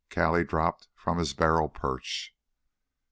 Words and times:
Callie 0.09 0.43
dropped 0.43 0.87
from 0.95 1.19
his 1.19 1.35
barrel 1.35 1.69
perch. 1.69 2.33